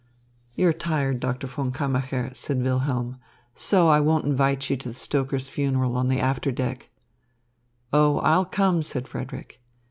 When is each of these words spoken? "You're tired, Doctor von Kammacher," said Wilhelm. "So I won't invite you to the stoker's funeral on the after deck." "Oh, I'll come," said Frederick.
"You're 0.55 0.73
tired, 0.73 1.19
Doctor 1.19 1.45
von 1.45 1.71
Kammacher," 1.71 2.35
said 2.35 2.63
Wilhelm. 2.63 3.17
"So 3.53 3.87
I 3.87 3.99
won't 3.99 4.25
invite 4.25 4.67
you 4.67 4.75
to 4.77 4.87
the 4.89 4.95
stoker's 4.95 5.47
funeral 5.47 5.95
on 5.95 6.07
the 6.07 6.19
after 6.19 6.51
deck." 6.51 6.89
"Oh, 7.93 8.17
I'll 8.21 8.45
come," 8.45 8.81
said 8.81 9.07
Frederick. 9.07 9.61